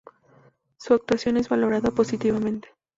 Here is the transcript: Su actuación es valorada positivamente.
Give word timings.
Su 0.77 0.95
actuación 0.95 1.37
es 1.37 1.47
valorada 1.49 1.91
positivamente. 1.91 2.69